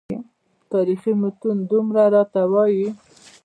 [0.71, 2.87] تاریخي متون دومره راته وایي.